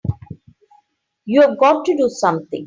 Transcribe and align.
You've 1.25 1.59
got 1.59 1.85
to 1.85 1.95
do 1.95 2.09
something! 2.09 2.59